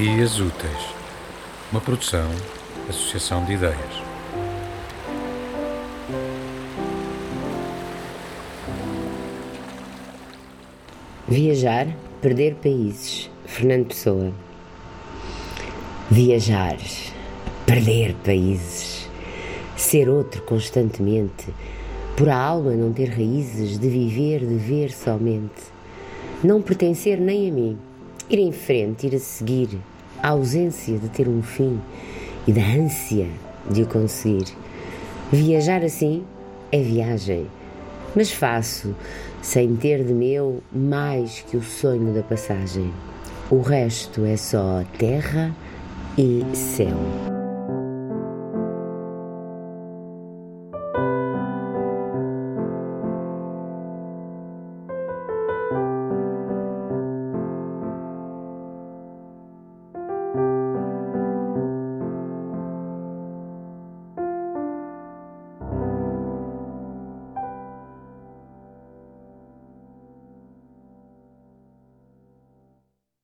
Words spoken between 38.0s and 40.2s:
mas faço sem ter de